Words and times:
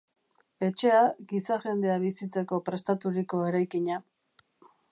Etxea, 0.67 1.01
gizajendea 1.33 1.97
bizitzeko 2.05 2.59
prestaturiko 2.71 3.43
eraikina. 3.51 4.01